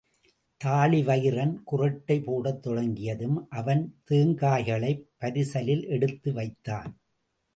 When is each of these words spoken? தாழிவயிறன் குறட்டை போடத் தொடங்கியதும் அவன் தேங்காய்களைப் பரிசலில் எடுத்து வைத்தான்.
தாழிவயிறன் 0.63 1.53
குறட்டை 1.71 2.23
போடத் 2.23 2.61
தொடங்கியதும் 2.61 3.49
அவன் 3.49 3.95
தேங்காய்களைப் 4.09 5.05
பரிசலில் 5.19 5.87
எடுத்து 5.87 6.33
வைத்தான். 6.33 6.97